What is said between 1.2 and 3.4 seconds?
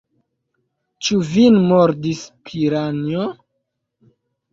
vin mordis piranjo?